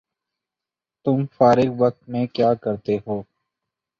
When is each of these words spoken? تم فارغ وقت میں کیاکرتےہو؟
تم 1.05 1.19
فارغ 1.35 1.69
وقت 1.81 2.01
میں 2.11 2.25
کیاکرتےہو؟ 2.35 3.17